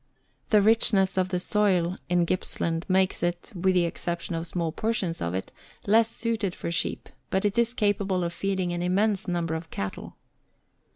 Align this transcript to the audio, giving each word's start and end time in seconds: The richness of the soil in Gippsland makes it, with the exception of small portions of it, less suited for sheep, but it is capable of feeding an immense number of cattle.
The 0.49 0.63
richness 0.63 1.15
of 1.15 1.29
the 1.29 1.39
soil 1.39 1.95
in 2.09 2.25
Gippsland 2.25 2.87
makes 2.89 3.21
it, 3.21 3.51
with 3.53 3.75
the 3.75 3.85
exception 3.85 4.33
of 4.33 4.47
small 4.47 4.71
portions 4.71 5.21
of 5.21 5.35
it, 5.35 5.51
less 5.85 6.09
suited 6.09 6.55
for 6.55 6.71
sheep, 6.71 7.07
but 7.29 7.45
it 7.45 7.55
is 7.59 7.75
capable 7.75 8.23
of 8.23 8.33
feeding 8.33 8.73
an 8.73 8.81
immense 8.81 9.27
number 9.27 9.53
of 9.53 9.69
cattle. 9.69 10.15